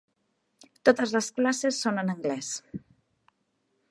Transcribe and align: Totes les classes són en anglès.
Totes 0.89 1.13
les 1.17 1.27
classes 1.41 1.83
són 1.85 2.03
en 2.05 2.11
anglès. 2.15 2.51